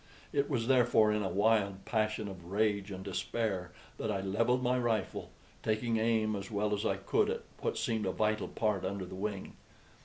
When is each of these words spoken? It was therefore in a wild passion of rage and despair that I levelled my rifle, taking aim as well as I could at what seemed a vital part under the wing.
It 0.33 0.49
was 0.49 0.65
therefore 0.67 1.11
in 1.11 1.21
a 1.21 1.29
wild 1.29 1.85
passion 1.85 2.27
of 2.27 2.45
rage 2.45 2.89
and 2.89 3.03
despair 3.03 3.71
that 3.99 4.09
I 4.11 4.19
levelled 4.19 4.63
my 4.63 4.75
rifle, 4.79 5.29
taking 5.61 5.97
aim 5.97 6.35
as 6.35 6.49
well 6.49 6.73
as 6.73 6.83
I 6.87 6.95
could 6.95 7.29
at 7.29 7.43
what 7.59 7.77
seemed 7.77 8.07
a 8.07 8.11
vital 8.11 8.47
part 8.47 8.83
under 8.83 9.05
the 9.05 9.13
wing. 9.13 9.53